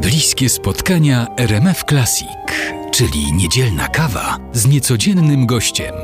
Bliskie 0.00 0.48
spotkania 0.48 1.26
RMF 1.36 1.84
Classic, 1.84 2.28
czyli 2.90 3.32
niedzielna 3.32 3.88
kawa 3.88 4.38
z 4.52 4.66
niecodziennym 4.66 5.46
gościem. 5.46 5.94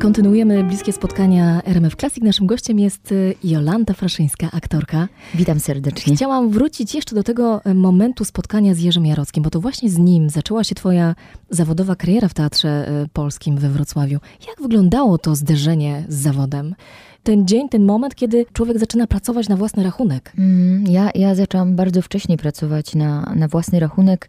Kontynuujemy 0.00 0.64
bliskie 0.64 0.92
spotkania 0.92 1.62
RMF 1.64 1.96
Classic. 1.96 2.24
Naszym 2.24 2.46
gościem 2.46 2.78
jest 2.78 3.12
y, 3.12 3.34
Jolanta 3.44 3.94
Fraszyńska, 3.94 4.48
aktorka. 4.52 5.08
Witam 5.34 5.60
serdecznie. 5.60 6.16
Chciałam 6.16 6.50
wrócić 6.50 6.94
jeszcze 6.94 7.14
do 7.14 7.22
tego 7.22 7.60
y, 7.66 7.74
momentu 7.74 8.24
spotkania 8.24 8.74
z 8.74 8.78
Jerzym 8.78 9.06
Jarockim, 9.06 9.42
bo 9.42 9.50
to 9.50 9.60
właśnie 9.60 9.90
z 9.90 9.98
nim 9.98 10.30
zaczęła 10.30 10.64
się 10.64 10.74
twoja 10.74 11.14
zawodowa 11.50 11.96
kariera 11.96 12.28
w 12.28 12.34
Teatrze 12.34 12.88
y, 13.04 13.08
Polskim 13.08 13.56
we 13.56 13.68
Wrocławiu. 13.68 14.18
Jak 14.48 14.62
wyglądało 14.62 15.18
to 15.18 15.34
zderzenie 15.34 16.04
z 16.08 16.14
zawodem? 16.14 16.74
Ten 17.22 17.46
dzień, 17.46 17.68
ten 17.68 17.84
moment, 17.84 18.14
kiedy 18.14 18.46
człowiek 18.52 18.78
zaczyna 18.78 19.06
pracować 19.06 19.48
na 19.48 19.56
własny 19.56 19.82
rachunek. 19.82 20.32
Mm, 20.38 20.84
ja, 20.86 21.10
ja 21.14 21.34
zaczęłam 21.34 21.76
bardzo 21.76 22.02
wcześnie 22.02 22.36
pracować 22.36 22.94
na, 22.94 23.32
na 23.36 23.48
własny 23.48 23.80
rachunek, 23.80 24.28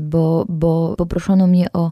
bo, 0.00 0.46
bo 0.48 0.94
poproszono 0.98 1.46
mnie 1.46 1.72
o 1.72 1.90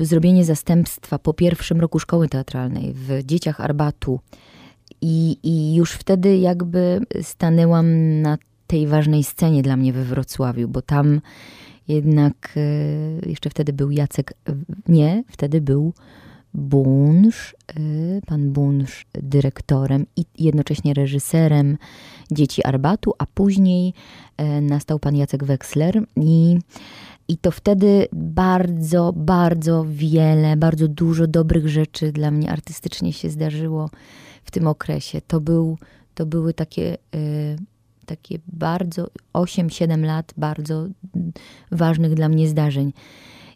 zrobienie 0.00 0.44
zastępstwa 0.44 1.18
po 1.18 1.34
pierwszym 1.34 1.80
roku 1.80 1.98
szkoły 1.98 2.28
teatralnej 2.28 2.92
w 2.94 3.24
Dzieciach 3.24 3.60
Arbatu. 3.60 4.20
I, 5.00 5.38
I 5.42 5.74
już 5.74 5.92
wtedy 5.92 6.36
jakby 6.36 7.00
stanęłam 7.22 8.20
na 8.22 8.38
tej 8.66 8.86
ważnej 8.86 9.24
scenie 9.24 9.62
dla 9.62 9.76
mnie 9.76 9.92
we 9.92 10.04
Wrocławiu, 10.04 10.68
bo 10.68 10.82
tam 10.82 11.20
jednak 11.88 12.54
e, 12.56 13.28
jeszcze 13.28 13.50
wtedy 13.50 13.72
był 13.72 13.90
Jacek, 13.90 14.34
nie, 14.88 15.24
wtedy 15.28 15.60
był 15.60 15.92
Bunsz, 16.56 17.54
e, 17.68 17.80
pan 18.26 18.52
Bunsz 18.52 19.06
dyrektorem 19.12 20.06
i 20.16 20.24
jednocześnie 20.38 20.94
reżyserem 20.94 21.78
Dzieci 22.30 22.64
Arbatu, 22.64 23.12
a 23.18 23.26
później 23.26 23.94
e, 24.36 24.60
nastał 24.60 24.98
pan 24.98 25.16
Jacek 25.16 25.44
Wexler 25.44 26.02
i 26.16 26.58
i 27.28 27.38
to 27.38 27.50
wtedy 27.50 28.08
bardzo, 28.12 29.12
bardzo 29.16 29.84
wiele, 29.88 30.56
bardzo 30.56 30.88
dużo 30.88 31.26
dobrych 31.26 31.68
rzeczy 31.68 32.12
dla 32.12 32.30
mnie 32.30 32.50
artystycznie 32.50 33.12
się 33.12 33.30
zdarzyło 33.30 33.90
w 34.44 34.50
tym 34.50 34.66
okresie. 34.66 35.20
To, 35.26 35.40
był, 35.40 35.78
to 36.14 36.26
były 36.26 36.54
takie, 36.54 36.98
y, 37.14 37.56
takie 38.06 38.38
bardzo 38.46 39.08
8-7 39.34 40.04
lat 40.04 40.32
bardzo 40.36 40.86
ważnych 41.72 42.14
dla 42.14 42.28
mnie 42.28 42.48
zdarzeń. 42.48 42.92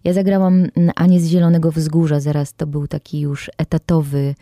Ja 0.05 0.13
zagrałam 0.13 0.67
Anię 0.97 1.21
z 1.21 1.27
Zielonego 1.27 1.73
Wzgórza, 1.73 2.21
zaraz 2.21 2.55
to 2.55 2.67
był 2.67 2.87
taki 2.87 3.21
już 3.21 3.51
etatowy 3.59 4.35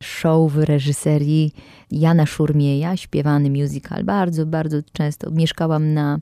show 0.00 0.52
w 0.52 0.58
reżyserii 0.58 1.52
Jana 1.90 2.26
Szurmieja, 2.26 2.96
śpiewany 2.96 3.50
musical. 3.50 4.04
Bardzo, 4.04 4.46
bardzo 4.46 4.76
często 4.92 5.30
mieszkałam 5.30 5.94
na 5.94 6.18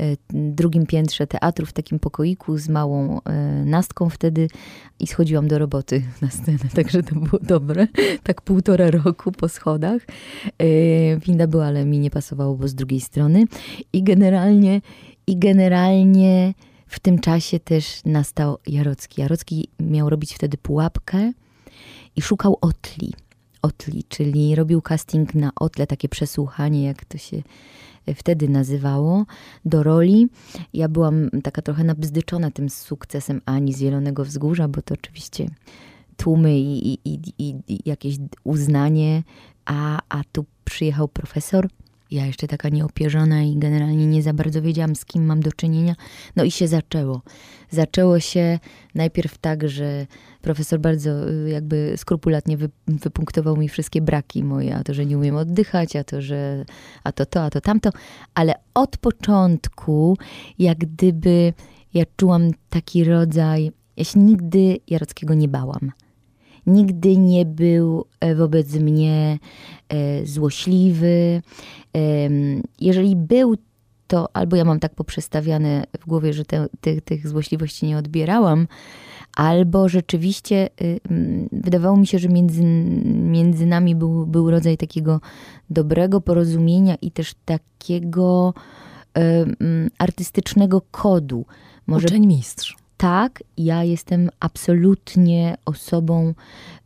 E, 0.00 0.16
drugim 0.30 0.86
piętrze 0.86 1.26
teatru 1.26 1.66
w 1.66 1.72
takim 1.72 1.98
pokoiku 1.98 2.58
z 2.58 2.68
małą 2.68 3.20
e, 3.20 3.32
nastką 3.64 4.10
wtedy 4.10 4.48
i 5.00 5.06
schodziłam 5.06 5.48
do 5.48 5.58
roboty 5.58 6.02
na 6.22 6.30
scenę, 6.30 6.58
także 6.74 7.02
to 7.02 7.14
było 7.14 7.38
dobre. 7.42 7.86
Tak 8.22 8.42
półtora 8.42 8.90
roku 8.90 9.32
po 9.32 9.48
schodach. 9.48 10.02
E, 10.58 10.66
winda 11.16 11.46
była, 11.46 11.66
ale 11.66 11.84
mi 11.84 11.98
nie 11.98 12.10
pasowało, 12.10 12.54
bo 12.54 12.68
z 12.68 12.74
drugiej 12.74 13.00
strony. 13.00 13.44
I 13.92 14.02
generalnie, 14.02 14.80
i 15.26 15.38
generalnie 15.38 16.54
w 16.94 17.00
tym 17.00 17.18
czasie 17.18 17.60
też 17.60 18.00
nastał 18.04 18.58
Jarocki. 18.66 19.20
Jarocki 19.20 19.68
miał 19.80 20.10
robić 20.10 20.34
wtedy 20.34 20.56
pułapkę 20.56 21.32
i 22.16 22.22
szukał 22.22 22.58
Otli. 22.60 23.12
Otli, 23.62 24.04
czyli 24.08 24.54
robił 24.54 24.82
casting 24.82 25.34
na 25.34 25.50
Otle, 25.56 25.86
takie 25.86 26.08
przesłuchanie, 26.08 26.84
jak 26.84 27.04
to 27.04 27.18
się 27.18 27.42
wtedy 28.14 28.48
nazywało, 28.48 29.26
do 29.64 29.82
roli. 29.82 30.28
Ja 30.74 30.88
byłam 30.88 31.30
taka 31.42 31.62
trochę 31.62 31.84
nabzdyczona 31.84 32.50
tym 32.50 32.70
sukcesem 32.70 33.40
Ani 33.46 33.72
z 33.72 33.78
Zielonego 33.78 34.24
Wzgórza, 34.24 34.68
bo 34.68 34.82
to 34.82 34.94
oczywiście 34.94 35.46
tłumy 36.16 36.58
i, 36.58 36.92
i, 36.92 37.20
i, 37.38 37.54
i 37.68 37.78
jakieś 37.84 38.16
uznanie, 38.44 39.22
a, 39.64 39.98
a 40.08 40.22
tu 40.32 40.44
przyjechał 40.64 41.08
profesor 41.08 41.68
ja 42.10 42.26
jeszcze 42.26 42.48
taka 42.48 42.68
nieopierzona 42.68 43.42
i 43.42 43.56
generalnie 43.56 44.06
nie 44.06 44.22
za 44.22 44.32
bardzo 44.32 44.62
wiedziałam, 44.62 44.96
z 44.96 45.04
kim 45.04 45.24
mam 45.26 45.40
do 45.40 45.52
czynienia. 45.52 45.94
No 46.36 46.44
i 46.44 46.50
się 46.50 46.68
zaczęło. 46.68 47.22
Zaczęło 47.70 48.20
się 48.20 48.58
najpierw 48.94 49.38
tak, 49.38 49.68
że 49.68 50.06
profesor 50.42 50.80
bardzo 50.80 51.30
y, 51.30 51.50
jakby 51.50 51.94
skrupulatnie 51.96 52.56
wypunktował 52.86 53.56
mi 53.56 53.68
wszystkie 53.68 54.02
braki 54.02 54.44
moje, 54.44 54.76
a 54.76 54.84
to, 54.84 54.94
że 54.94 55.06
nie 55.06 55.18
umiem 55.18 55.36
oddychać, 55.36 55.96
a 55.96 56.04
to, 56.04 56.22
że 56.22 56.64
a 57.04 57.12
to 57.12 57.26
to, 57.26 57.44
a 57.44 57.50
to 57.50 57.60
tamto, 57.60 57.90
ale 58.34 58.54
od 58.74 58.96
początku 58.96 60.16
jak 60.58 60.78
gdyby 60.78 61.52
ja 61.94 62.04
czułam 62.16 62.50
taki 62.70 63.04
rodzaj, 63.04 63.72
ja 63.96 64.04
się 64.04 64.18
nigdy 64.18 64.78
Jarockiego 64.88 65.34
nie 65.34 65.48
bałam 65.48 65.92
nigdy 66.66 67.16
nie 67.16 67.44
był 67.44 68.04
e, 68.20 68.34
wobec 68.34 68.74
mnie 68.74 69.38
e, 69.88 70.26
złośliwy. 70.26 71.42
Jeżeli 72.80 73.16
był, 73.16 73.54
to 74.06 74.28
albo 74.32 74.56
ja 74.56 74.64
mam 74.64 74.80
tak 74.80 74.94
poprzestawiane 74.94 75.84
w 76.00 76.06
głowie, 76.06 76.32
że 76.32 76.44
te, 76.44 76.66
tych, 76.80 77.00
tych 77.00 77.28
złośliwości 77.28 77.86
nie 77.86 77.98
odbierałam, 77.98 78.66
albo 79.36 79.88
rzeczywiście 79.88 80.68
y, 80.82 81.00
wydawało 81.52 81.96
mi 81.96 82.06
się, 82.06 82.18
że 82.18 82.28
między, 82.28 82.62
między 83.04 83.66
nami 83.66 83.94
był, 83.94 84.26
był 84.26 84.50
rodzaj 84.50 84.76
takiego 84.76 85.20
dobrego 85.70 86.20
porozumienia 86.20 86.94
i 86.94 87.10
też 87.10 87.34
takiego 87.44 88.54
artystycznego 89.98 90.82
kodu. 90.90 91.46
Może, 91.86 92.06
Uczeń 92.06 92.26
mistrz 92.26 92.83
tak, 93.04 93.42
ja 93.56 93.84
jestem 93.84 94.30
absolutnie 94.40 95.56
osobą 95.64 96.34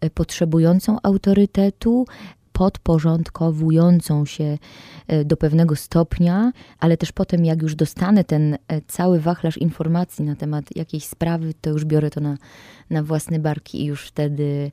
e, 0.01 0.11
potrzebującą 0.11 0.97
autorytetu, 1.03 2.06
podporządkowującą 2.53 4.27
się 4.27 4.59
e, 5.07 5.25
do 5.25 5.37
pewnego 5.37 5.77
stopnia, 5.77 6.53
ale 6.78 6.97
też 6.97 7.12
potem, 7.12 7.45
jak 7.45 7.62
już 7.62 7.75
dostanę 7.75 8.25
ten 8.25 8.55
e, 8.55 8.59
cały 8.87 9.21
wachlarz 9.21 9.57
informacji 9.57 10.25
na 10.25 10.37
temat 10.37 10.65
jakiejś 10.77 11.05
sprawy, 11.05 11.55
to 11.61 11.71
już 11.71 11.84
biorę 11.84 12.11
to 12.11 12.21
na, 12.21 12.37
na 12.91 13.03
własne 13.03 13.39
barki 13.39 13.83
i 13.83 13.84
już 13.84 14.07
wtedy 14.07 14.71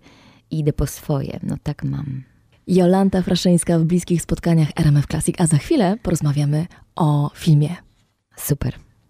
idę 0.51 0.73
po 0.73 0.87
swoje. 0.87 1.39
No 1.43 1.55
tak 1.63 1.83
mam. 1.83 2.23
Jolanta 2.67 3.21
Fraszyńska 3.21 3.79
w 3.79 3.83
bliskich 3.83 4.21
spotkaniach 4.21 4.69
RMF 4.75 5.07
Classic, 5.07 5.35
a 5.37 5.47
za 5.47 5.57
chwilę 5.57 5.97
porozmawiamy 6.03 6.65
o 6.95 7.31
filmie. 7.35 7.75
Super. 8.35 8.84